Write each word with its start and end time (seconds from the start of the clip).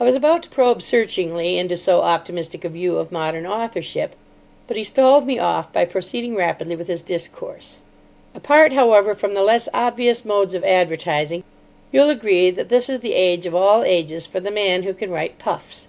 I 0.00 0.04
was 0.04 0.16
about 0.16 0.42
to 0.42 0.48
probe 0.48 0.82
searchingly 0.82 1.56
into 1.56 1.76
so 1.76 2.00
optimistic 2.00 2.64
a 2.64 2.68
view 2.68 2.96
of 2.96 3.12
modern 3.12 3.46
authorship, 3.46 4.16
but 4.66 4.76
he 4.76 4.82
stalled 4.82 5.26
me 5.26 5.38
off 5.38 5.72
by 5.72 5.84
proceeding 5.84 6.34
rapidly 6.34 6.74
with 6.74 6.88
his 6.88 7.02
discourse. 7.04 7.78
"Apart, 8.34 8.72
however, 8.72 9.14
from 9.14 9.32
the 9.32 9.42
less 9.44 9.68
obvious 9.72 10.24
modes 10.24 10.54
of 10.54 10.64
advertising, 10.64 11.44
you'll 11.92 12.10
agree 12.10 12.50
that 12.50 12.68
this 12.68 12.88
is 12.88 12.98
the 12.98 13.14
age 13.14 13.46
of 13.46 13.54
all 13.54 13.84
ages 13.84 14.26
for 14.26 14.40
the 14.40 14.50
man 14.50 14.82
who 14.82 14.92
can 14.92 15.08
write 15.12 15.38
puffs. 15.38 15.86